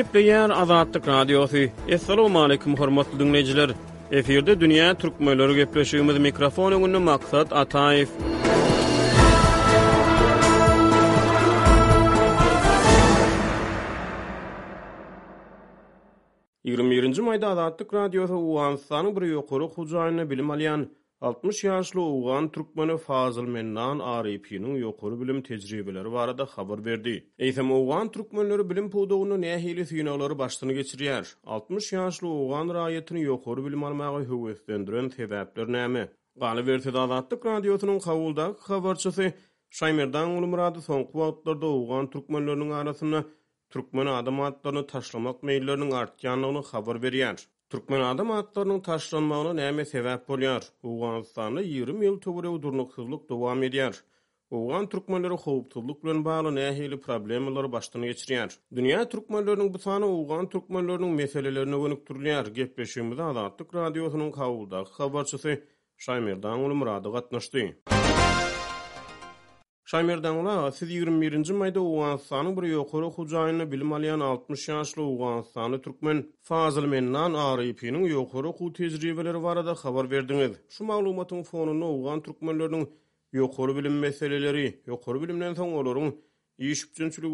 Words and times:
Gepriyan 0.00 0.50
Azadlık 0.50 1.08
Radiosu. 1.08 1.56
Essalomu 1.88 2.42
aleykum 2.42 2.76
hormatly 2.80 3.18
dinlejiler. 3.18 3.70
Eferde 4.16 4.52
dünýä 4.60 4.86
türkmenleri 5.02 5.54
gepleşiş 5.60 6.00
ýygy 6.00 6.20
mikrofonu 6.26 6.78
gündür 6.84 7.02
Makhat 7.10 7.52
Ataew. 7.52 8.12
21-nji 16.72 17.22
maýda 17.28 17.46
Azadlık 17.52 17.94
Radiosu 17.94 18.34
uly 18.48 18.60
ansany 18.68 19.12
biri 19.16 19.26
ýokuryk 19.36 19.70
hujayyny 19.78 20.24
bilmäliýän. 20.32 20.80
60 21.28 21.58
ýaşly 21.64 22.00
owgan 22.02 22.46
türkmeni 22.52 22.94
Fazıl 23.06 23.48
Mennan 23.54 23.98
Arifiň 24.12 24.68
ýokary 24.82 25.18
bilim 25.22 25.40
tejribeleri 25.48 26.12
barada 26.14 26.46
habar 26.52 26.84
berdi. 26.86 27.12
Eýsem 27.48 27.72
owgan 27.78 28.10
türkmenleri 28.14 28.64
bilim 28.70 28.86
podawyny 28.94 29.38
nähili 29.42 29.84
synalary 29.90 30.38
başdyny 30.44 30.72
geçirýär. 30.78 31.34
60 31.58 31.90
ýaşly 31.98 32.30
owgan 32.38 32.72
raýatyny 32.78 33.26
ýokary 33.26 33.66
bilim 33.66 33.84
almagy 33.90 34.26
höwes 34.32 34.64
bendiren 34.72 35.10
täbäpler 35.18 35.68
näme? 35.78 36.06
Galy 36.46 36.64
berdi 36.70 36.94
dawatda 36.98 37.40
radiotynyň 37.50 38.00
kabuldaky 38.08 38.70
habarçysy 38.72 39.28
Şaýmerdan 39.82 40.32
ulumrady 40.40 40.80
soň 40.90 41.04
kuwatlarda 41.12 41.74
owgan 41.80 42.10
türkmenleriniň 42.16 42.72
arasyny 42.80 43.20
türkmen 43.70 44.14
adamatlaryny 44.18 44.86
taşlamak 44.96 45.44
meýillerini 45.50 45.94
artýanyny 46.04 46.68
habar 46.74 47.06
berýär. 47.08 47.50
Türkmen 47.70 48.00
adam 48.00 48.30
atlarının 48.30 48.80
taşlanmağına 48.80 49.52
näme 49.60 49.82
sebäp 49.92 50.24
bolýar? 50.28 50.62
Awganistanda 50.88 51.60
20 51.60 52.06
ýyl 52.06 52.16
töwereg 52.24 52.56
durnuksyzlyk 52.64 53.28
dowam 53.30 53.62
edýär. 53.68 53.94
Awgan 54.60 54.88
türkmenleri 54.94 55.36
howpsuzlyk 55.44 56.02
bilen 56.04 56.24
bagly 56.24 56.52
nähili 56.56 56.98
problemler 57.04 57.70
başdan 57.76 58.08
geçirýär. 58.10 58.56
Dünya 58.80 59.04
türkmenleriniň 59.14 59.72
bu 59.74 59.78
sany 59.86 60.06
awgan 60.08 60.48
türkmenleriniň 60.56 61.12
meselelerini 61.22 61.76
gönükdirýär. 61.84 62.50
Gepleşýümizde 62.58 63.22
Adatlyk 63.32 63.74
radiosynyň 63.74 64.30
kawulda 64.40 64.84
habarçysy 64.98 65.54
Şaýmerdan 66.06 66.58
Ulmurady 66.70 67.08
gatnaşdy. 67.08 67.64
Şamerdan 69.90 70.36
ula 70.40 70.58
siz 70.74 70.90
21-nji 70.94 71.54
maýda 71.60 71.80
Owganystanyň 71.86 72.50
bir 72.58 72.66
ýokary 72.68 73.08
hujaýyna 73.16 73.64
bilim 73.72 73.94
alýan 73.96 74.22
60 74.26 74.66
ýaşly 74.70 75.02
Owganystanly 75.04 75.80
türkmen 75.86 76.20
Fazyl 76.50 76.86
Mennan 76.92 77.34
Arypyň 77.46 77.98
ýokary 78.10 78.52
hu 78.60 78.68
tejribeleri 78.76 79.40
barada 79.48 79.74
habar 79.82 80.10
berdiňiz. 80.12 80.54
Şu 80.76 80.86
maglumatyň 80.92 81.42
fonuny 81.50 81.82
Owgan 81.88 82.22
türkmenleriniň 82.28 82.86
ýokary 83.40 83.74
bilim 83.80 83.98
meseleleri, 84.06 84.66
ýokary 84.92 85.24
bilimden 85.26 85.58
soň 85.62 85.74
olaryň 85.82 86.14
Ýeşik 86.60 86.90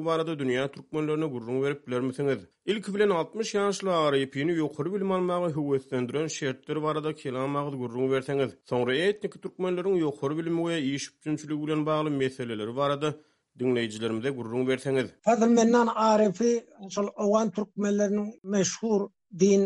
barada 0.06 0.32
dünýä 0.40 0.64
türkmenlerine 0.74 1.26
gurrun 1.30 1.56
berip 1.62 1.80
bilermisiňiz? 1.86 2.38
Ilki 2.70 2.92
bilen 2.96 3.10
60 3.14 3.48
ýaşly 3.56 3.90
ary 3.94 4.20
ýepyny 4.26 4.54
bilim 4.58 4.92
bilmemäge 4.96 5.48
höwetlendiren 5.56 6.26
şertler 6.34 6.78
barada 6.84 7.14
kelam 7.22 7.56
agyr 7.62 7.76
gurrun 7.80 8.06
berseňiz, 8.12 8.52
soňra 8.72 8.94
etnik 9.08 9.34
türkmenleriň 9.46 9.98
ýokur 10.04 10.36
bilmäge 10.36 10.76
we 10.76 10.92
ýeşik 10.92 11.58
bilen 11.64 11.82
bagly 11.88 12.10
meseleler 12.20 12.70
barada 12.76 13.10
dinleýijilerimize 13.58 14.30
gurrun 14.38 14.62
berseňiz. 14.70 15.06
Fazl 15.24 15.48
mennan 15.58 15.86
Arifi, 15.94 16.52
şol 16.94 17.08
awan 17.26 17.50
türkmenleriniň 17.56 18.28
meşhur 18.56 19.08
din 19.38 19.62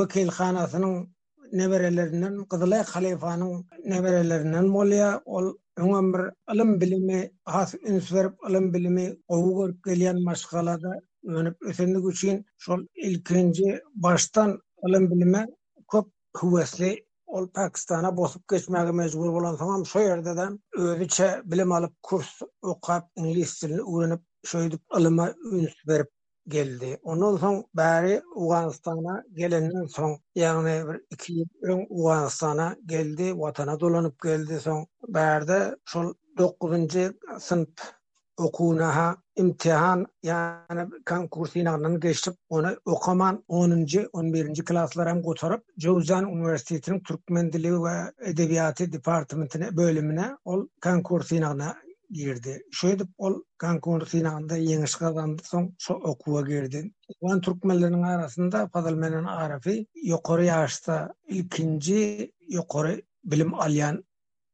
wekilxanasynyň 0.00 0.94
neverelerinden 1.52 2.44
Kızıl 2.48 2.70
Ay 2.70 2.80
Halifanın 2.82 3.64
neverelerinden 3.84 4.66
molya 4.66 5.22
ol 5.24 5.56
öňem 5.78 6.06
bir 6.12 6.24
ilim 6.54 6.80
bilimi 6.80 7.32
has 7.44 7.74
insfer 7.74 8.32
ilim 8.50 8.74
bilimi 8.74 9.06
owgur 9.28 9.70
gelen 9.84 10.22
maşgalada 10.22 10.92
öňüp 11.24 11.54
ösendik 11.68 12.04
üçin 12.12 12.46
şol 12.58 12.80
ilkinji 12.94 13.80
baştan 13.94 14.58
ilim 14.86 15.10
bilime 15.10 15.46
köp 15.92 16.06
güwesli 16.40 17.06
ol 17.26 17.46
Pakistana 17.54 18.16
bosup 18.16 18.44
geçmäge 18.50 18.92
mejbur 18.92 19.32
bolan 19.32 19.56
tamam 19.56 19.82
şo 19.86 19.98
ýerde 20.00 20.32
de 20.40 21.26
bilim 21.50 21.72
alıp 21.72 21.92
kurs 22.02 22.30
okap 22.62 23.02
inglis 23.16 23.62
dilini 23.62 23.80
öwrenip 23.90 24.22
şoýdyp 24.46 24.80
ilime 24.98 25.34
üns 25.52 25.74
berip 25.88 26.10
geldi. 26.50 26.98
onun 27.02 27.36
son 27.36 27.64
bari 27.74 28.20
Uganistan'a 28.34 29.24
gelenden 29.34 29.86
son 29.86 30.18
yani 30.34 30.88
bir 30.88 31.00
iki 31.10 31.32
yıl 31.32 31.46
Uganistan'a 31.90 32.76
geldi. 32.86 33.38
Vatana 33.38 33.80
dolanıp 33.80 34.22
geldi 34.22 34.58
son. 34.60 34.86
berde 35.08 35.76
son 35.84 36.14
dokuzuncu 36.38 37.14
sınıf 37.38 37.68
okuğuna 38.36 38.96
ha 38.96 39.16
imtihan 39.36 40.06
yani 40.22 40.90
kan 41.04 41.28
kursuyla 41.28 41.90
geçtip 42.02 42.34
onu 42.48 42.68
okaman 42.84 43.44
10. 43.48 43.86
11. 44.12 44.64
klaslara 44.64 45.10
götürüp 45.10 45.64
Cevzan 45.78 46.28
Üniversitesi'nin 46.28 47.00
Türkmen 47.00 47.52
Dili 47.52 47.72
ve 47.84 47.92
Edebiyatı 48.24 48.92
Departamentine 48.92 49.76
bölümüne 49.76 50.36
ol 50.44 50.68
kan 50.80 51.02
kursuyla 51.02 51.54
girdi. 52.10 52.54
Şo 52.72 52.90
ol 53.24 53.34
kan 53.62 53.80
konrtyna 53.80 54.30
onda 54.36 54.56
ýeňiş 54.58 54.94
kaǵamda 55.02 55.42
soň 55.86 56.02
okuwa 56.12 56.40
girdi. 56.48 56.80
Owgan 57.12 57.40
türkmenlernen 57.40 58.02
arasinda 58.02 58.68
fadal 58.72 58.94
menen 59.04 59.24
arapy 59.24 59.76
ýokary 60.10 60.46
jaýsta 60.50 60.96
1 61.30 62.30
ýokary 62.56 62.96
bilim 63.34 63.54
alyan 63.54 64.02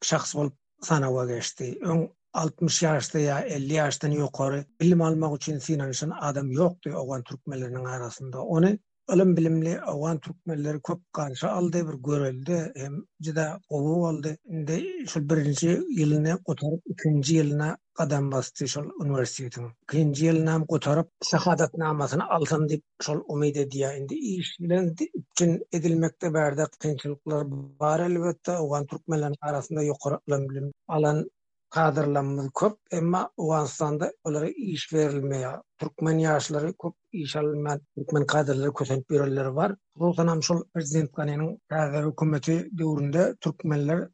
şahs 0.02 0.34
bolup 0.36 0.56
sanava 0.90 1.24
geçti 1.32 1.66
Öň 1.92 2.06
60 2.32 2.82
ýaşda 2.82 3.18
ýa 3.26 3.38
50 3.54 3.78
ýaşdan 3.78 4.18
ýokary 4.20 4.62
bilim 4.80 5.00
almak 5.02 5.36
üçin 5.40 5.58
sinanışan 5.58 6.12
adam 6.20 6.50
ýokdy 6.58 6.94
owgan 7.04 7.22
türkmenlernen 7.22 7.84
arasında 7.84 8.42
onu 8.44 8.78
Alın 9.08 9.36
bilimli 9.36 9.80
awan 9.80 10.18
türkmenleri 10.18 10.82
köp 10.82 10.98
garşa 11.12 11.48
aldy 11.50 11.80
bir 11.86 11.96
göreldi 12.08 12.72
hem 12.76 12.94
jida 13.20 13.60
owu 13.68 14.06
aldı 14.08 14.30
Indi 14.54 14.78
şol 15.12 15.24
birinji 15.30 15.68
ýylyny 16.04 16.32
gutaryp 16.48 16.82
ikinji 16.94 17.36
ýylyna 17.42 17.68
adam 18.06 18.32
bastı 18.32 18.68
şol 18.74 18.88
üniversitetim. 19.04 19.68
Ikinji 19.84 20.26
ýyl 20.30 20.40
nam 20.48 20.64
gutaryp 20.74 21.10
şahadat 21.30 21.78
namasyny 21.84 22.26
alsam 22.38 22.68
dip 22.74 22.82
şol 23.08 23.22
umyde 23.36 23.68
diýä 23.76 23.92
indi 24.00 24.14
iş 24.32 24.50
bilen 24.64 24.92
üçin 25.20 25.52
edilmekde 25.80 26.34
berdi. 26.40 26.66
Täkinçiliklar 26.72 27.46
bar 27.84 28.00
elbetde 28.10 28.58
awan 28.66 28.86
türkmenleri 28.86 29.40
arasynda 29.50 29.84
ýokary 29.92 30.22
bilim 30.50 30.72
alan 30.88 31.26
kadrlarımız 31.70 32.50
köp 32.60 32.78
emma 32.90 33.30
Uwanstanda 33.36 34.12
olara 34.24 34.48
iş 34.56 34.92
verilmeýär. 34.92 35.62
Türkmen 35.78 36.18
ýaşlary 36.18 36.70
köp 36.82 36.94
iş 37.12 37.36
almak, 37.36 37.80
türkmen 37.96 38.26
kadrlary 38.26 38.72
köpünç 38.74 39.04
ýerler 39.10 39.54
bar. 39.56 39.74
Bu 39.96 40.14
sanam 40.14 40.42
şol 40.42 40.62
prezident 40.74 41.10
kanynyň 41.12 41.58
täze 41.70 42.02
hökümeti 42.06 42.56
döwründe 42.78 43.34
türkmenler 43.40 44.08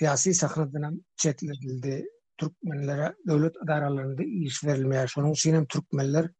syýasy 0.00 0.32
sahnada 0.34 0.78
näme 0.78 1.00
çetledildi? 1.16 2.06
Türkmenlere 2.38 3.14
döwlet 3.28 3.56
adaralarynda 3.62 4.22
iş 4.22 4.62
verilmeýär. 4.64 5.06
Şonuň 5.08 5.32
üçin 5.32 5.64
türkmenler 5.66 6.30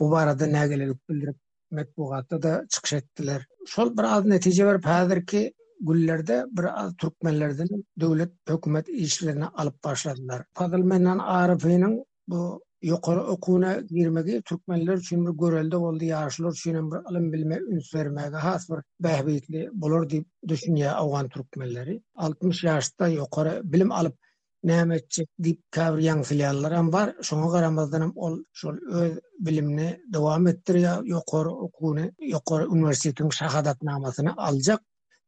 bu 0.00 0.10
barada 0.10 0.46
näge 0.46 0.94
bildirip, 1.08 1.36
mekbugatda 1.70 2.42
da 2.42 2.66
çykşetdiler. 2.68 3.46
Şol 3.66 3.96
bir 3.98 4.02
az 4.02 4.24
netije 4.24 4.66
berip, 4.66 4.84
häzirki 4.86 5.52
güllerde 5.86 6.44
bir 6.52 6.94
Türkmenlerden 6.98 7.68
devlet 8.00 8.32
hükümet 8.50 8.88
işlerini 8.88 9.44
alıp 9.46 9.84
başladılar. 9.84 10.42
Fadıl 10.54 10.78
Menan 10.78 11.18
Arif'in 11.18 12.04
bu 12.28 12.64
yukarı 12.82 13.22
okuna 13.24 13.74
girmegi 13.80 14.42
Türkmenler 14.44 14.96
için 14.96 15.26
bir 15.26 15.38
görevde 15.38 15.76
oldu. 15.76 16.04
Yarışlar 16.04 16.52
için 16.52 16.90
bir 16.90 16.96
alım 16.96 17.32
bilme 17.32 17.56
üns 17.56 17.94
vermege 17.94 18.36
has 18.36 18.70
bir 18.70 18.76
behbiyetli 19.00 19.70
bulur 19.72 20.10
deyip 20.10 20.26
düşünye 20.48 20.90
avgan 20.90 21.28
Türkmenleri. 21.28 22.02
60 22.16 22.64
yaşta 22.64 23.08
yukarı 23.08 23.60
bilim 23.64 23.92
alıp 23.92 24.16
nämetçi 24.64 25.26
dip 25.44 25.60
kavryan 25.72 26.22
filialları 26.22 26.74
hem 26.76 26.92
var. 26.92 27.08
Şoňa 27.08 27.50
garamazdan 27.52 28.12
ol 28.16 28.40
şol 28.52 28.76
öz 28.92 29.12
bilimini 29.38 30.00
dowam 30.12 30.46
yokor 30.46 31.46
ýokary 31.46 32.12
yokor 32.34 32.60
ýokary 32.62 33.14
şahadat 33.14 33.32
şahadatnamasyny 33.34 34.30
aljak. 34.36 34.80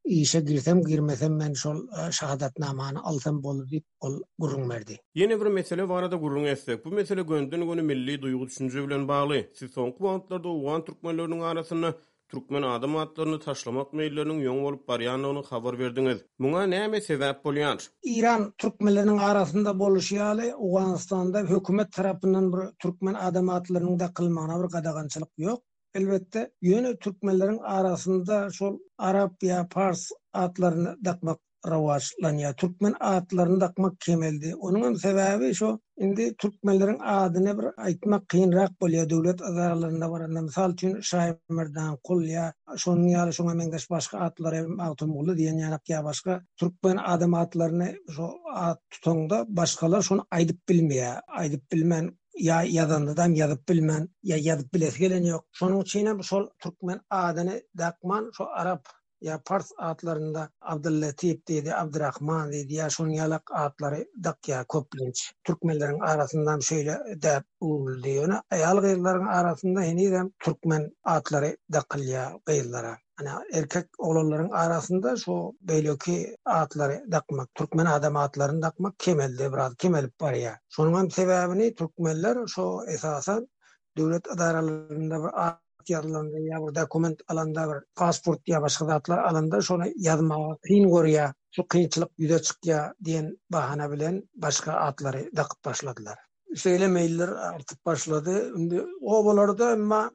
işe 0.05 0.41
girsem 0.41 0.81
girmesem 0.85 1.37
men 1.37 1.53
şol 1.53 1.77
e, 1.81 2.13
şahadat 2.13 2.59
namanı 2.59 3.03
alsam 3.05 3.43
bolu 3.43 3.71
dip 3.71 3.85
ol 4.01 4.21
gurun 4.39 4.71
verdi. 4.71 5.01
Yeni 5.15 5.41
bir 5.41 5.47
mesele 5.47 5.89
var 5.89 6.11
da 6.11 6.17
gurun 6.17 6.45
Bu 6.85 6.89
mesele 6.91 7.23
göndün 7.23 7.69
günü 7.71 7.83
milli 7.83 8.23
duygu 8.23 8.47
düşünce 8.47 8.87
bilen 8.87 9.09
bağlı. 9.09 9.37
Siz 9.55 9.71
son 9.71 9.91
kuantlarda 9.91 10.49
uwan 10.49 10.85
türkmenlörünün 10.85 11.41
arasını 11.41 11.95
türkmen 12.29 12.63
adam 12.63 12.97
adlarını 12.97 13.41
taşlamak 13.41 13.93
meyllerinin 13.93 14.65
olup 14.65 14.89
baryanı 14.89 15.29
onu 15.29 15.43
habar 15.43 15.79
verdiniz. 15.79 16.19
Buna 16.39 16.63
ne 16.63 16.89
me 16.89 17.01
sebep 17.01 17.37
bolýar? 17.45 17.89
İran 18.03 18.55
türkmenläriniň 18.59 19.21
arasında 19.21 19.71
boluşýaly 19.71 20.53
Awganistanda 20.53 21.39
hökümet 21.41 21.93
tarapyndan 21.93 22.53
bir 22.53 22.61
türkmen 22.79 23.15
adam 23.15 23.47
adlarynyň 23.49 23.99
da 23.99 24.13
kılmana 24.15 24.63
bir 24.69 25.21
yok. 25.23 25.31
ýok. 25.39 25.59
elbette 25.95 26.51
yönü 26.63 26.99
Türkmenlerin 26.99 27.59
arasında 27.59 28.51
şol 28.51 28.79
Arap 28.99 29.43
ya 29.43 29.69
Pars 29.71 30.09
atlarını 30.33 30.97
takmak 31.05 31.39
ravaçlan 31.69 32.33
ya 32.33 32.55
Türkmen 32.55 32.95
atlarını 33.01 33.61
takmak 33.61 34.01
kemeldi. 34.01 34.55
Onun 34.57 34.95
sebebi 34.95 35.55
şu 35.55 35.81
indi 35.97 36.35
Türkmenlerin 36.39 36.99
adını 36.99 37.59
bir 37.59 37.67
aytmak 37.77 38.29
qiyinraq 38.29 38.69
bolya 38.81 39.11
devlet 39.11 39.43
azarlarında 39.43 40.11
var. 40.11 40.27
Misal 40.27 40.73
üçin 40.73 41.01
Şaymirdan 41.01 41.99
qul 42.05 42.25
ya 42.25 42.53
şonun 42.77 43.09
ýaly 43.09 43.33
şoňa 43.39 43.55
meňdeş 43.61 43.91
başga 43.91 44.19
atlar 44.19 44.55
hem 44.55 44.81
awtum 44.81 45.11
diýen 45.11 45.61
ýa 45.63 46.41
Türkmen 46.57 46.97
adam 46.97 47.35
atlaryny 47.35 47.95
şu 48.11 48.27
at 48.55 48.79
tutungda 48.91 49.45
başgalar 49.57 50.03
şonu 50.03 50.27
aýdyp 50.33 50.59
bilmeýär. 50.69 51.21
Aýdyp 51.41 51.63
bilmen. 51.73 52.13
ya 52.35 52.63
yadanda 52.63 53.17
da 53.17 53.27
yazıp 53.27 53.69
bilmen 53.69 54.09
ya 54.23 54.37
yazıp 54.41 54.75
bilet 54.75 54.99
gelen 54.99 55.25
yok 55.25 55.47
şonun 55.53 55.85
çeyne 55.85 56.23
şol 56.23 56.49
türkmen 56.59 57.01
adını 57.11 57.63
dakman 57.79 58.31
şo 58.37 58.45
arap 58.45 58.89
ya 59.21 59.41
fars 59.47 59.71
adlarında 59.79 60.51
abdullatif 60.61 61.49
dedi 61.49 61.75
abdurrahman 61.75 62.53
dedi 62.53 62.75
ya 62.75 62.91
şon 62.91 63.09
yalak 63.09 63.51
adları 63.55 64.09
dak 64.25 64.49
ya 64.49 64.65
koplinç 64.65 65.33
türkmenlerin 65.45 66.01
arasından 66.01 66.61
şöyle 66.61 67.23
de 67.23 67.43
ul 67.61 68.03
diyor 68.03 68.35
ayal 68.51 68.79
arasında 69.35 69.83
yeni 69.83 70.33
türkmen 70.45 70.97
adları 71.05 71.57
dakıl 71.73 72.01
ya 72.03 72.41
gıyırlara 72.47 72.99
ana 73.21 73.45
erkek 73.53 73.87
oğlanların 73.99 74.51
arasında 74.51 75.17
şu 75.17 75.53
beylöki 75.61 76.37
atları 76.45 77.05
dakmak, 77.13 77.55
Türkmen 77.55 77.87
adam 77.87 78.17
atlarını 78.17 78.63
dakmak 78.63 78.99
kemelde 78.99 79.53
biraz 79.53 79.75
kemelip 79.77 80.21
var 80.23 80.33
ya. 80.33 80.59
Şunun 80.71 80.99
hem 80.99 81.11
sebebini 81.11 81.75
Türkmenler 81.75 82.47
şu 82.47 82.81
esasen 82.89 83.49
devlet 83.97 84.31
adaralarında 84.31 85.19
bir 85.19 85.43
at 85.47 85.61
yazılığında 85.89 86.37
ya 86.39 86.59
bir 86.67 86.75
dokument 86.75 87.21
alanda 87.29 87.69
bir 87.75 87.85
pasport 87.97 88.49
ya 88.49 88.63
başka 88.63 88.87
atlar 88.87 89.19
alanda 89.19 89.61
şunu 89.61 89.83
yazmağa 89.97 90.57
hin 90.71 91.07
ya 91.07 91.35
şu 91.57 91.67
kıyıçlık 91.69 92.09
yüze 92.19 92.43
çık 92.43 92.67
ya 92.67 92.95
diyen 93.05 93.39
bilen 93.53 94.23
başka 94.35 94.73
atları 94.73 95.31
dakıp 95.37 95.65
başladılar. 95.65 96.19
Söylemeyiller 96.55 97.29
artık 97.29 97.87
başladı. 97.87 98.51
Şimdi 98.57 98.85
o 99.01 99.31
ama 99.31 100.11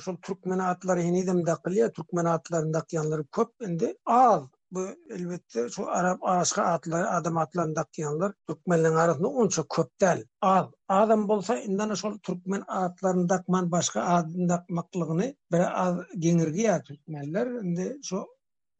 şu 0.00 0.20
Türkmen 0.20 0.58
atları 0.58 1.00
henidem 1.02 1.46
de 1.46 1.54
ya, 1.70 1.92
Türkmen 1.92 2.24
atlarında 2.24 2.80
kıyanları 2.80 3.26
köp 3.26 3.62
indi. 3.62 3.94
Al. 4.06 4.46
Bu 4.70 4.86
elbette 5.10 5.68
şu 5.68 5.88
Arab 5.90 6.18
araşka 6.22 6.62
atları, 6.62 7.10
adam 7.10 7.36
atlarında 7.36 7.84
kıyanlar 7.84 8.32
Türkmenlerin 8.48 8.94
arasında 8.94 9.28
onça 9.28 9.62
köp 9.68 9.92
Al. 10.40 10.70
Adam 10.88 11.28
bolsa 11.28 11.58
indan 11.58 11.94
şu 11.94 12.18
Türkmen 12.20 12.62
atlarında 12.66 13.44
man 13.48 13.70
başka 13.72 14.02
adında 14.02 14.64
maklığını 14.68 15.34
bir 15.52 15.82
az 15.84 15.96
gengirgi 16.18 16.60
ya 16.60 16.82
Türkmenler. 16.82 17.46
Indi 17.46 17.96
şu 18.02 18.26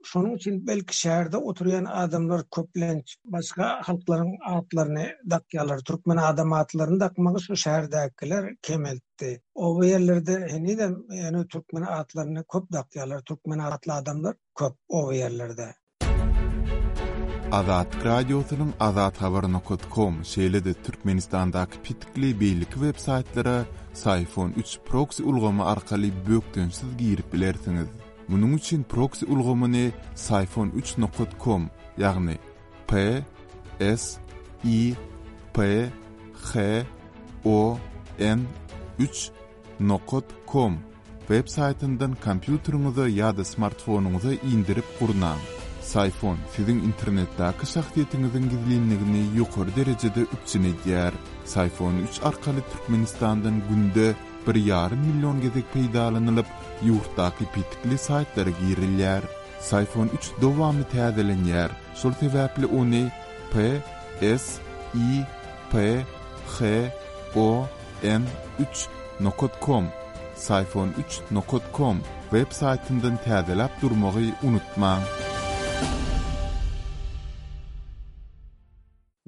Şonun 0.04 0.36
için 0.36 0.66
belki 0.66 0.96
şehirde 0.98 1.36
oturuyan 1.36 1.84
adamlar 1.84 2.44
köplenç, 2.54 3.16
başka 3.24 3.80
halkların 3.84 4.36
adlarını 4.46 5.06
dakyalar, 5.30 5.78
Türkmen 5.78 6.16
adam 6.16 6.52
adlarını 6.52 7.00
dakmak 7.00 7.40
şu 7.40 7.56
şehirdekiler 7.56 8.56
kemeltti. 8.62 9.42
O 9.54 9.76
bu 9.80 9.84
yerlerde 9.84 10.46
hani 10.50 10.78
de 10.78 10.90
yani 11.10 11.48
Türkmen 11.48 11.82
adlarını 11.82 12.44
köp 12.52 12.72
dakyalar, 12.72 13.20
Türkmen 13.20 13.58
adlı 13.58 13.92
adamlar 13.94 14.36
köp 14.58 14.74
o 14.88 15.06
bu 15.06 15.12
yerlerde. 15.12 15.74
Azat 17.52 18.04
Radyosu'nun 18.04 18.74
azathavar.com 18.80 20.24
şeylede 20.24 20.74
Türkmenistan'daki 20.74 21.82
pitikli 21.82 22.40
birlik 22.40 22.70
web 22.72 22.96
saytlara 22.96 23.62
Sayfon 23.92 24.50
3 24.56 24.78
proxy 24.84 25.22
ulgama 25.22 25.64
arkali 25.66 26.12
bökdönsüz 26.30 26.96
giyirip 26.98 27.32
bilersiniz. 27.32 27.86
Munun 28.32 28.52
üçin 28.56 28.82
proxy 28.88 29.24
ulgamyny 29.28 29.90
siphon3.com, 30.16 31.66
ýagny 32.00 32.38
p 32.88 33.20
s 33.78 34.16
i 34.64 34.96
p 35.52 35.56
h 35.60 36.86
o 37.44 37.76
n 38.18 38.40
3.com 38.98 40.72
web 41.32 41.46
saýtyndan 41.56 42.16
kompýuteriňizi 42.24 43.04
ýa-da 43.18 43.44
smartfonyňyzy 43.44 44.32
indirip 44.52 44.88
gurnaň. 44.96 45.36
Siphon 45.92 46.40
siziň 46.56 46.78
internetdäki 46.88 47.68
şahsiýetiňiziň 47.74 48.44
gizliligini 48.52 49.22
ýokary 49.36 49.76
derejede 49.76 50.24
üpçüne 50.36 50.72
edýär. 50.72 51.12
Siphon 51.44 52.00
3 52.08 52.24
arkaly 52.30 52.64
Türkmenistandan 52.72 53.60
günde 53.68 54.14
bir 54.46 54.54
yarım 54.54 54.98
milyon 54.98 55.40
gezek 55.40 55.72
peydalanılıp 55.72 56.46
yurttaki 56.84 57.44
pitikli 57.54 57.98
saytlara 57.98 58.50
girilyer. 58.50 59.22
Sayfon 59.62 60.10
3 60.18 60.30
dovamı 60.42 60.82
tədələnyər. 60.92 61.70
Sol 62.00 62.16
tevəpli 62.20 62.66
uni 62.66 63.04
P, 63.52 63.68
S, 64.20 64.58
I, 64.94 65.22
P, 65.70 66.02
3, 67.34 68.84
nokot 69.20 69.52
Sayfon 70.34 70.88
3, 71.06 71.20
nokot 71.30 71.62
kom. 71.72 72.02
Web 72.34 72.50
saytindən 72.50 73.20
tədələp 73.24 73.70
durmağı 73.82 74.26
unutma. 74.42 74.96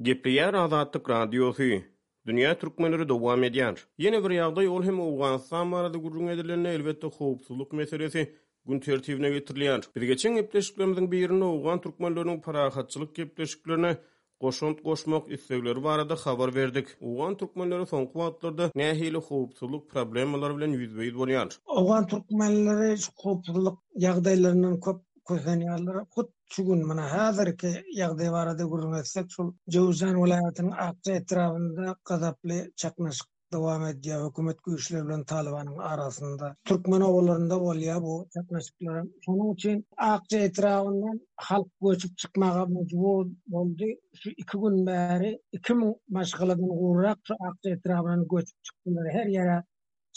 Gepriyar 0.02 0.54
Azatlık 0.54 1.10
Radyosu. 1.10 1.93
Dünya 2.28 2.54
türkmenleri 2.60 3.04
dowam 3.08 3.42
edýär. 3.46 3.80
Ýene 4.02 4.18
bir 4.26 4.32
ýagdaý 4.36 4.62
ýol 4.66 4.84
hem 4.86 5.00
owgan 5.06 5.34
samarada 5.48 5.98
gurrun 6.04 6.30
edilende 6.34 6.70
elbetde 6.76 7.10
howpsuzlyk 7.16 7.74
meselesi 7.80 8.22
gün 8.70 8.80
tertibine 8.86 9.30
getirilýär. 9.34 9.84
Bir 9.96 10.06
geçen 10.12 10.38
ýetleşiklerimiziň 10.40 11.10
birini 11.16 11.48
owgan 11.50 11.82
türkmenleriň 11.88 12.40
parahatçylyk 12.48 13.22
ýetleşikleri 13.24 13.92
Goşunt 14.40 14.80
goşmak 14.84 15.30
istekleri 15.34 15.82
var 15.84 15.98
adı 15.98 16.14
xabar 16.22 16.54
verdik. 16.54 16.88
Oğan 17.00 17.36
Türkmenlilerin 17.36 17.84
son 17.90 18.06
kuatlarda 18.06 18.70
nehili 18.80 19.20
xoğupçuluk 19.28 19.86
problemalar 19.92 20.56
bilen 20.56 20.72
yüzbeyiz 20.78 21.14
bolyan. 21.18 21.48
Oğan 21.66 22.06
Türkmenlilerin 22.06 22.96
xoğupçuluk 23.20 23.84
yağdaylarının 24.04 24.80
kop 24.80 25.02
köhenýärler. 25.28 25.96
hut 26.14 26.28
şu 26.54 26.62
gün 26.68 26.80
mana 26.88 27.04
häzirki 27.14 27.70
ýagdaýy 27.98 28.32
barada 28.36 28.64
gürmezsek, 28.72 29.30
şol 29.36 29.52
Jowzan 29.76 30.16
welaýatynyň 30.22 30.74
akça 30.88 31.14
etrafynda 31.20 31.94
gazaply 32.10 32.58
çakmaş 32.82 33.20
dowam 33.56 33.82
edýär. 33.90 34.18
Hökümet 34.24 34.58
güýçleri 34.66 35.06
bilen 35.06 35.24
Talibanyň 35.32 35.80
arasynda 35.92 36.50
türkmen 36.72 37.06
owalarynda 37.08 37.56
bolýar 37.64 38.02
bu 38.08 38.14
çakmaşlyklar. 38.34 39.00
Şonuň 39.26 39.54
üçin 39.54 39.80
akça 40.10 40.38
etrafyndan 40.50 41.18
halk 41.48 41.68
goýup 41.82 42.06
çykmaga 42.24 42.64
mejbur 42.76 43.26
boldy. 43.56 43.88
Şu 44.22 44.30
2 44.36 44.60
gün 44.66 44.78
bäri 44.90 45.30
2000 45.52 45.96
maşgalyň 46.18 46.64
gurrak 46.82 47.18
şu 47.30 47.34
akça 47.50 47.68
etrafyndan 47.78 48.24
goýup 48.34 48.54
çykdylar. 48.70 49.12
Her 49.18 49.26
ýere 49.38 49.58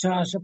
çaşyp 0.01 0.43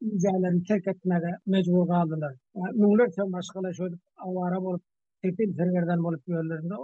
üzerlerini 0.00 0.62
terk 0.64 0.86
etmeye 0.86 1.38
mecbur 1.46 1.86
kaldılar. 1.88 2.34
Yani, 2.54 2.78
Müngülerse 2.78 3.22
başkalar 3.32 3.72
şöyle 3.74 3.94
avara 4.16 4.60
olup, 4.60 4.82
tepil 5.22 5.52
zirgerden 5.56 5.98
olup 5.98 6.28
yerlerinde. 6.28 6.74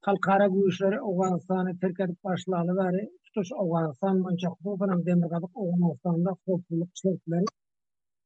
halkara 0.00 0.50
bu 0.50 0.68
işleri 0.68 1.00
Oğanistan'ı 1.02 1.78
terk 1.80 1.98
tutuş 3.24 3.48
Oğanistan, 3.56 4.24
ancak 4.30 4.52
bu 4.64 4.80
dönem 4.80 5.06
demirgadık 5.06 5.50
Oğanistan'da 5.56 6.30
korkuluk 6.46 6.94
çiçekleri 6.94 7.44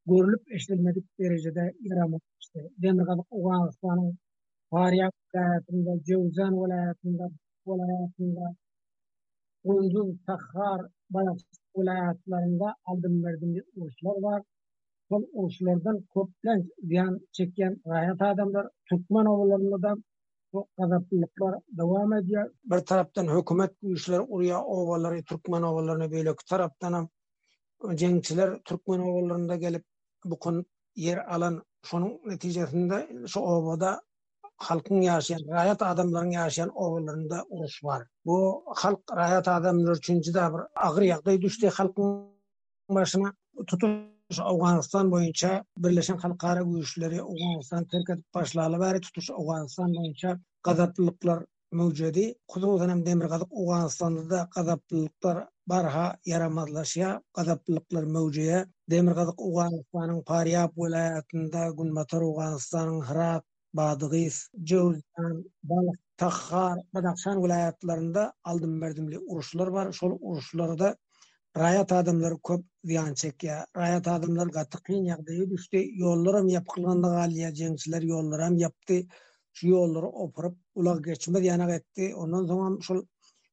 görülüp 0.05 0.43
eşlenmedik 0.55 1.19
derecede 1.19 1.73
yaramakmıştı. 1.81 2.59
Demirgadık 2.77 3.25
Oğanistan'ın 3.29 4.17
Faryak 4.69 5.13
gayetinde, 5.33 6.03
Cevzan 6.03 6.53
olayetinde, 6.53 7.23
olayetinde, 7.65 8.43
Kuyucu, 9.63 10.15
Takhar, 10.27 10.81
Balakçı, 11.09 11.45
vilayatlarında 11.79 12.75
aldım 12.85 13.23
verdim 13.23 13.55
bir 13.55 13.63
var. 14.03 14.41
Bu 15.09 15.29
uluslardan 15.33 16.01
köplen 16.13 16.69
ziyan 16.83 17.19
çeken 17.31 17.77
rahat 17.87 18.21
adamlar, 18.21 18.67
Türkmen 18.89 19.25
oğullarında 19.25 19.81
da 19.81 19.95
bu 20.53 20.67
kazaplılıklar 20.77 21.55
devam 21.77 22.13
ediyor. 22.13 22.51
Bir 22.63 22.77
taraftan 22.79 23.39
hükümet 23.39 23.71
bu 23.81 23.87
oraya 24.35 24.61
ovaları, 24.63 25.23
Türkmen 25.23 25.61
ovalarını 25.61 26.11
böyle 26.11 26.35
ki 26.35 26.45
taraftan 26.49 27.09
cengçiler 27.95 28.59
Türkmen 28.65 28.99
oğullarında 28.99 29.55
gelip 29.55 29.83
bu 30.25 30.39
konu 30.39 30.65
yer 30.95 31.33
alan 31.35 31.63
şunun 31.85 32.19
neticesinde 32.25 33.09
şu 33.27 33.39
ovada 33.39 34.01
halkın 34.59 35.01
yaşayan, 35.01 35.41
rayat 35.51 35.81
adamların 35.81 36.31
yaşayan 36.31 36.69
ovalarında 36.69 37.45
oruç 37.49 37.83
var. 37.83 38.07
Bu 38.25 38.63
halk, 38.75 38.99
rayat 39.15 39.47
adamlar 39.47 39.95
üçüncü 39.95 40.33
de 40.33 40.39
bir 40.53 40.61
ağır 40.85 41.01
yakday 41.01 41.41
düştü 41.41 41.67
halkın 41.69 42.25
başına 42.89 43.33
tutun. 43.67 44.19
Afganistan 44.41 45.11
boyunca 45.11 45.65
Birleşen 45.77 46.17
Halkara 46.17 46.61
Güyüşleri 46.61 47.21
Afganistan 47.21 47.85
terkatip 47.87 48.33
başlığı 48.33 48.61
var. 48.79 48.99
Tutuş 49.01 49.29
Afganistan 49.29 49.87
boyunca 49.95 50.39
gazaplılıklar 50.63 51.43
mövcudi. 51.71 52.35
Kuzun 52.47 52.69
uzanem 52.69 53.05
demir 53.05 53.25
gazap 53.25 53.49
Afganistan'da 53.53 54.29
da 54.29 54.49
gazaplılıklar 54.55 55.47
barha 55.67 56.17
yaramadlaşıya, 56.25 57.21
gazaplılıklar 57.33 58.03
mövcudi. 58.03 58.65
Demir 58.89 59.11
gazap 59.11 59.39
Afganistan'ın 59.39 60.21
Pariyap 60.21 60.73
velayatında, 60.77 61.69
Gunmatar 61.69 62.21
Afganistan'ın 62.21 63.01
Hırat, 63.01 63.43
Badgis, 63.77 64.37
Jozan, 64.63 65.43
Balak, 65.63 65.99
Takhar, 66.17 66.77
Badakshan 66.93 68.33
aldım 68.43 68.81
berdimli 68.81 69.19
uruşlar 69.19 69.67
var. 69.67 69.91
Sol 69.91 70.17
uruşları 70.21 70.79
da 70.79 70.97
rayat 71.57 71.91
adımları 71.91 72.37
köp 72.47 72.65
ziyan 72.83 73.13
çek 73.13 73.43
Rayat 73.77 74.07
adımları 74.07 74.49
gattikin 74.49 75.03
ya. 75.03 75.17
Işte, 75.59 75.77
yollarım 75.77 76.47
yapkılanda 76.47 77.07
galiya 77.09 77.53
cengsiler 77.53 78.01
yollarım 78.01 78.57
yaptı. 78.57 79.03
Şu 79.53 79.67
yolları 79.67 80.07
oparıp 80.07 80.57
ulaq 80.75 81.01
geçmez 81.03 81.45
yanak 81.45 81.69
etti. 81.71 82.15
Ondan 82.15 82.45
sonra 82.47 82.81
sol 82.81 83.05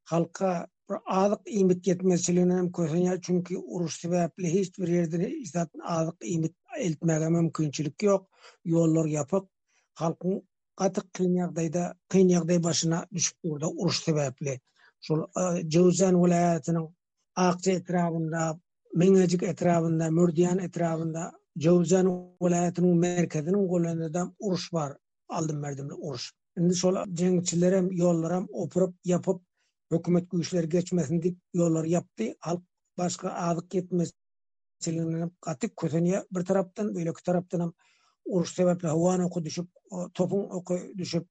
halka 0.04 0.66
azık 1.06 1.40
imit 1.44 1.84
getmesilinem 1.84 2.72
köyse 2.72 3.18
Çünkü 3.22 3.56
uruş 3.56 4.00
sebepli 4.00 4.54
hiç 4.54 4.78
bir 4.78 4.88
yerde 4.88 5.32
azık 5.84 6.14
imit 6.24 6.54
etmeme 6.78 7.28
mümkünçülük 7.28 8.02
yok. 8.02 8.26
Yollar 8.64 9.06
yapık 9.06 9.48
halkın 10.00 10.32
qatıq 10.80 11.04
qiyin 11.14 11.36
yaqdayda 12.34 12.62
başına 12.66 12.98
düşüp 13.12 13.36
orada 13.44 13.68
uruş 13.70 13.96
sebeple 14.04 14.54
şol 15.00 15.20
e, 15.42 15.70
Jozan 15.70 16.22
vilayatının 16.24 16.96
Aqçı 17.36 17.70
etrafında 17.70 18.60
Mengecik 18.94 19.42
etrafında 19.42 20.10
Mürdiyan 20.10 20.58
etrafında 20.58 21.32
Jozan 21.56 22.06
vilayatının 22.42 22.98
merkezinin 22.98 23.68
qolunda 23.72 24.32
uruş 24.38 24.72
var 24.74 24.96
aldım 25.28 25.58
merdimli 25.60 25.94
uruş 25.94 26.32
indi 26.58 26.74
şol 26.76 26.96
jengçilerim 27.18 27.92
yollaram 27.92 28.46
oprup 28.52 28.94
yapıp 29.04 29.42
hükümet 29.90 30.30
güçleri 30.30 30.68
geçmesin 30.68 31.22
dip 31.22 31.36
yollar 31.54 31.84
yaptı. 31.84 32.34
halk 32.40 32.62
başga 32.98 33.28
azyk 33.30 33.70
ketmesin 33.70 34.14
çilinip 34.80 35.42
gatyk 35.42 35.72
bir 36.34 36.44
taraptan 36.44 36.94
böyle 36.94 37.12
ki 37.12 37.22
uruş 38.26 38.54
sebeple 38.54 38.88
havana 38.88 39.26
oku 39.26 39.44
düşüp, 39.44 39.66
topun 40.14 40.44
oku 40.50 40.78
düşüp, 40.98 41.26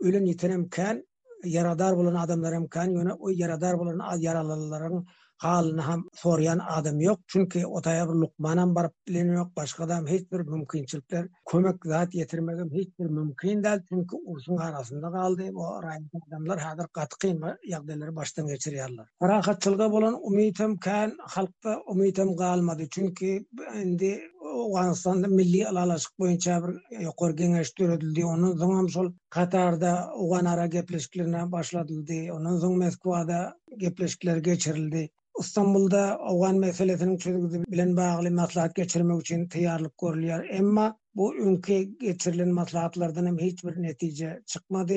ölün 0.00 0.24
yitirem 0.26 0.68
ken, 0.68 1.06
yaradar 1.44 1.96
bulan 1.96 2.14
adamlarım 2.14 2.68
ken, 2.68 2.90
yöne 2.90 3.12
o 3.12 3.28
yaradar 3.28 3.78
bulan 3.78 4.18
yaralıların 4.18 5.06
halini 5.38 5.80
ham 5.80 6.08
soryan 6.14 6.60
adam 6.68 7.00
yok. 7.00 7.20
Çünkü 7.26 7.66
otaya 7.66 8.08
bir 8.08 8.14
lukmanan 8.14 8.74
barip 8.74 8.92
yok, 9.08 9.48
başka 9.56 9.84
adam 9.84 10.06
hiç 10.06 10.32
bir 10.32 10.40
mümkünçilikler, 10.40 11.26
kömek 11.50 11.76
zahat 11.84 12.14
yetirmedim, 12.14 12.70
hiç 12.74 12.98
bir 12.98 13.04
mümkün 13.06 13.64
değil. 13.64 13.80
Çünkü 13.88 14.16
ursun 14.26 14.56
arasında 14.56 15.10
kaldı, 15.12 15.44
o 15.54 15.82
rayi 15.82 16.00
adamlar 16.28 16.58
hadir 16.58 16.86
katkıyın, 16.92 17.42
yagdeleri 17.68 18.16
baştan 18.16 18.46
geçiriyarlar. 18.46 19.08
Rahatçılga 19.22 19.90
bulan 19.92 20.18
umitim 20.26 20.76
ken, 20.78 21.12
halkta 21.20 21.80
umitim 21.86 22.36
kalmadı. 22.36 22.82
Çünkü 22.90 23.44
indi 23.82 24.22
Afganistan'da 24.60 25.28
milli 25.28 25.68
alalaşık 25.68 26.18
boyunca 26.18 26.62
bir 26.90 27.00
yukarı 27.00 27.32
geniş 27.32 27.70
türedildi. 27.70 28.24
Onun 28.24 28.56
zaman 28.56 28.86
sol 28.86 29.12
Katar'da 29.30 30.10
Ugan 30.18 30.44
ara 30.44 30.66
gepleşiklerine 30.66 31.52
başladildi. 31.52 32.32
Onun 32.32 32.56
zaman 32.56 32.78
Meskva'da 32.78 33.58
gepleşikler 33.76 34.36
geçirildi. 34.36 35.10
İstanbul'da 35.40 36.18
Ugan 36.32 36.56
meselesinin 36.56 37.16
çözüldü 37.18 37.64
bilen 37.68 37.96
bağlı 37.96 38.30
maslahat 38.30 38.74
geçirmek 38.74 39.20
için 39.20 39.48
tiyarlık 39.48 39.98
görülüyor. 39.98 40.48
Ama 40.58 40.96
bu 41.14 41.36
ünke 41.36 41.82
geçirilen 41.82 42.48
maslahatlardan 42.48 43.26
hem 43.26 43.38
hiçbir 43.38 43.82
netice 43.82 44.42
çıkmadı. 44.46 44.94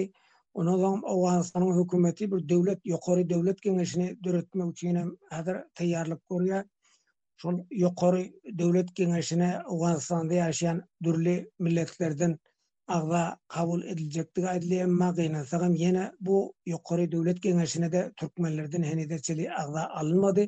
Onun 0.53 0.77
zaman 0.77 1.01
Afganistan'ın 1.05 1.83
hükümeti 1.83 2.31
bir 2.31 2.49
devlet, 2.49 2.85
yukarı 2.85 3.29
devlet 3.29 3.61
genişini 3.61 4.17
dörütmek 4.23 4.71
için 4.71 4.95
hem 4.95 5.11
hazır 5.29 5.57
tiyarlık 5.75 6.29
görülüyor. 6.29 6.63
şol 7.43 7.55
ýokary 7.83 8.19
döwlet 8.59 8.91
kengeşine 8.99 9.47
Awganistanda 9.71 10.35
ýaşaýan 10.35 10.77
dürli 11.07 11.33
milletlerden 11.67 12.35
agwa 12.97 13.23
kabul 13.55 13.81
edilýändi 13.93 14.45
diýilýär. 14.61 14.93
Maýyna 15.01 15.41
sagam 15.49 15.73
ýene 15.81 16.05
bu 16.29 16.37
ýokary 16.73 17.07
döwlet 17.15 17.41
kengeşine 17.47 17.89
de 17.95 18.03
türkmenlerden 18.21 18.83
hem 18.91 19.03
de 19.09 19.19
çeli 19.27 19.49
agwa 19.63 19.83
alynmady. 20.03 20.47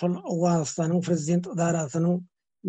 şol 0.00 0.18
Awganistanyň 0.36 1.04
prezident 1.10 1.46
idarasynyň 1.56 2.18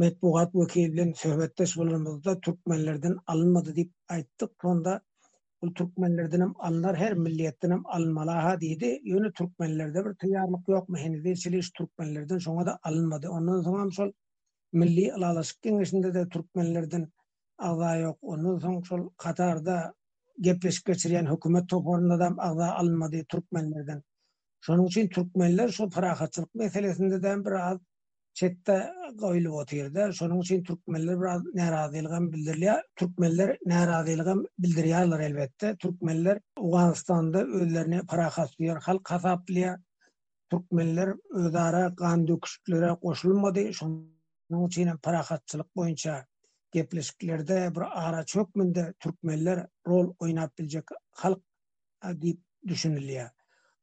Metbuat 0.03 0.51
wekilinden 0.61 1.11
söhbetdeş 1.23 1.77
bolanda 1.81 2.39
türkmenlerden 2.39 3.17
alınmadı 3.27 3.75
dip 3.75 3.91
aýtdyk. 4.19 4.49
Onda 4.63 5.01
bu 5.65 5.73
türkmenlerden 5.73 6.41
hem 6.41 6.53
anlar 6.59 6.95
her 6.97 7.13
milliyetten 7.13 7.71
hem 7.89 8.59
diydi, 8.61 8.79
dedi. 8.79 9.09
Yönü 9.09 9.33
türkmenlerde 9.33 10.05
bir 10.05 10.13
tiyarlık 10.15 10.67
yok 10.67 10.89
mu? 10.89 10.97
Henüz 10.97 11.41
siliş 11.43 11.69
türkmenlerden 11.71 12.37
sonra 12.37 12.65
da 12.65 12.79
alınmadı. 12.83 13.29
Ondan 13.29 13.61
sonra 13.61 13.91
sol 13.91 14.11
milli 14.73 15.13
alalaşık 15.13 15.61
genişinde 15.61 16.13
de 16.13 16.29
türkmenlerden 16.29 17.11
ağda 17.57 17.95
yok. 17.95 18.17
Ondan 18.21 18.59
sonra 18.59 18.83
sol 18.85 19.09
Katar'da 19.17 19.93
gepes 20.41 20.83
geçiren 20.83 21.35
hükümet 21.35 21.69
toporunda 21.69 22.19
da 22.19 22.25
ağda 22.37 22.75
alınmadı 22.75 23.23
türkmenlerden. 23.29 24.03
Sonun 24.61 24.85
için 24.85 25.09
türkmenler 25.09 25.69
şu 25.69 25.89
parahatçılık 25.89 26.55
meselesinde 26.55 27.23
de 27.23 27.45
bir 27.45 27.51
çetde 28.39 28.75
goýulyp 29.19 29.53
otyrdy. 29.61 30.01
Şonuň 30.19 30.39
üçin 30.43 30.63
türkmenler 30.69 31.19
biraz 31.21 31.43
narazylygyň 31.59 32.25
bildirilýär. 32.33 32.81
Türkmenler 33.01 33.51
narazylygyň 33.71 34.41
bildirýärler 34.65 35.21
elbetde. 35.27 35.69
Türkmenler 35.83 36.41
Awganistanda 36.61 37.43
özlerini 37.59 37.99
parahatlyýar, 38.13 38.81
halk 38.89 39.11
hasaplyýar. 39.15 39.77
Türkmenler 40.51 41.13
özara 41.45 41.83
gan 42.03 42.27
döküşlere 42.27 42.91
goşulmady. 43.07 43.69
Şonuň 43.79 44.67
üçin 44.67 44.91
parahatçylyk 45.09 45.71
boýunça 45.79 46.19
gepleşiklerde 46.71 47.71
bir 47.75 48.05
ara 48.07 48.25
çökmünde 48.33 48.93
türkmenler 48.99 49.63
rol 49.87 50.11
oýnap 50.19 50.51
biljek 50.57 50.91
halk 51.23 51.41
diýip 52.03 52.43
düşünilýär. 52.67 53.31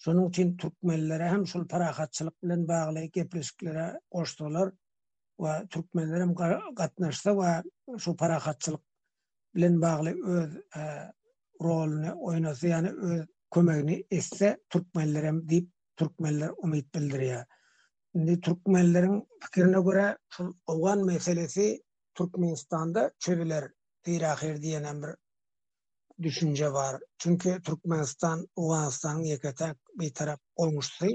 Şonuň 0.02 0.28
üçin 0.28 0.56
türkmenlere 0.60 1.26
hem 1.30 1.42
şol 1.50 1.64
parahatçylyk 1.72 2.42
bilen 2.42 2.62
bagly 2.68 3.04
gepreşiklere 3.16 3.84
goşdylar 4.14 4.68
we 5.42 5.52
türkmenlere 5.72 6.24
gatnaşsa 6.80 7.30
we 7.40 7.52
şu 8.02 8.10
parahatçylyk 8.22 8.80
bilen 9.54 9.74
bagly 9.84 10.12
öz 10.36 10.50
e, 10.80 10.82
rolyny 11.66 12.10
oýnasa, 12.28 12.64
ýa-ni 12.72 12.90
öz 13.10 13.22
kömegini 13.54 13.96
etse 14.18 14.48
türkmenlere 14.74 15.30
diýip 15.52 15.68
türkmenler 16.02 16.50
umyt 16.64 16.90
bildirýär. 16.96 17.44
Indi 18.14 18.36
türkmenleriň 18.48 19.16
pikirine 19.44 19.80
görä 19.88 20.06
şu 20.34 20.50
awgan 20.74 21.04
meselesi 21.12 21.68
Türkmenistanda 22.14 23.10
çöwüler 23.18 23.70
diýer 24.06 24.30
ahir 24.32 24.56
diýen 24.66 25.02
bir 25.06 25.14
düşünce 26.22 26.72
var. 26.72 27.00
Çünkü 27.18 27.62
Türkmenistan, 27.62 28.48
Uganistan 28.56 29.18
yeketek 29.18 29.76
bir 30.00 30.14
taraf 30.14 30.40
olmuştu. 30.56 31.06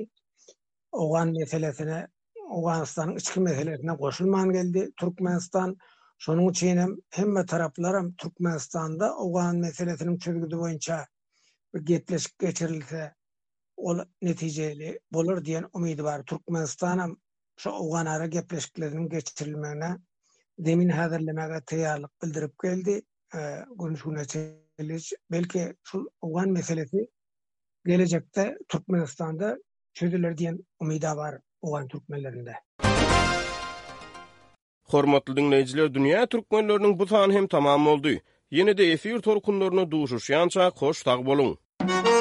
Ogan 0.92 1.30
meselesine, 1.40 2.08
Uganistan'ın 2.50 3.16
içki 3.16 3.40
meselesine 3.40 3.98
koşulman 3.98 4.54
geldi. 4.54 4.92
Türkmenistan, 5.00 5.78
şunun 6.18 6.50
için 6.50 6.78
hem, 6.78 6.96
hem 7.12 7.46
taraflarım 7.46 8.14
Türkmenistan'da 8.14 9.18
Ogan 9.18 9.56
meselesinin 9.56 10.18
çözgüdü 10.18 10.58
boyunca 10.58 11.08
bir 11.74 11.80
getleşik 11.82 12.40
geçirilse 12.40 13.14
o 13.78 13.98
neticeli 14.22 15.00
olur 15.14 15.46
diyen 15.46 15.66
umidi 15.74 16.04
var. 16.04 16.24
Türkmenistan'ın 16.24 17.22
şu 17.58 17.70
Ogan 17.70 18.30
geçirilmene 19.10 19.98
demin 20.60 20.90
hazırlamaya 20.90 21.62
tiyarlık 21.66 22.12
bildirip 22.24 22.60
geldi. 22.64 23.02
E, 23.36 23.40
günsunatçeleş 23.80 25.14
belki 25.32 25.74
şu 25.84 26.10
owan 26.22 26.50
meselesi 26.50 27.08
gelecekte 27.86 28.58
Türkmenistan'da 28.70 29.58
çözülür 29.94 30.38
diye 30.38 30.54
ümidi 30.82 31.06
var 31.08 31.36
owan 31.62 31.88
Türkmenlerinde. 31.88 32.54
Hormatlıñyñ 34.88 35.52
lejiler 35.52 35.94
dünya 35.94 36.24
Türkmenläriniñ 36.26 37.00
bu 37.00 37.04
çañ 37.04 37.34
hem 37.34 37.48
tamam 37.48 37.88
oldı. 37.88 38.20
Yeni 38.52 38.78
de 38.78 38.92
efir 38.92 39.20
torkunlarını 39.20 39.92
doğuruş. 39.92 40.30
Yañça 40.30 40.72
hoş 40.76 41.04
tağ 41.04 41.26
bolun. 41.26 42.17